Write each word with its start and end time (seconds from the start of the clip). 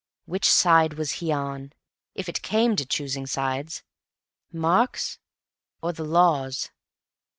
Which 0.25 0.49
side 0.49 0.95
was 0.95 1.11
he 1.21 1.31
on, 1.31 1.73
if 2.15 2.27
it 2.27 2.41
came 2.41 2.75
to 2.75 2.87
choosing 2.87 3.27
sides—Mark's 3.27 5.19
or 5.79 5.93
the 5.93 6.03
Law's? 6.03 6.71